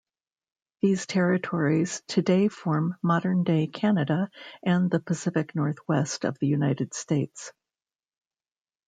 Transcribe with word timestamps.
These 0.81 1.05
territories 1.05 2.01
today 2.07 2.47
form 2.47 2.95
modern-day 3.03 3.67
Canada 3.67 4.31
and 4.65 4.89
the 4.89 4.99
Pacific 4.99 5.53
Northwest 5.53 6.25
of 6.25 6.39
the 6.39 6.47
United 6.47 6.95
States. 6.95 7.53